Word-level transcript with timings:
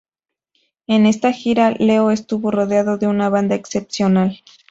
En 0.87 1.05
esta 1.05 1.31
gira, 1.31 1.75
Leo 1.77 2.09
estuvo 2.09 2.49
rodeado 2.49 2.97
de 2.97 3.05
una 3.05 3.29
banda 3.29 3.53
excepcional. 3.53 4.41